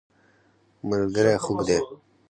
ملګری 0.89 1.35
خوږ 1.43 1.59
دی. 1.67 1.77